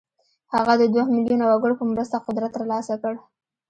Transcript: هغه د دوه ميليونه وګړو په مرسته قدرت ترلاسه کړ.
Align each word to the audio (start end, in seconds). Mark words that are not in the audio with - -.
هغه 0.55 0.73
د 0.77 0.83
دوه 0.93 1.05
ميليونه 1.15 1.45
وګړو 1.47 1.79
په 1.79 1.85
مرسته 1.91 2.17
قدرت 2.25 2.51
ترلاسه 2.57 2.93
کړ. 3.01 3.13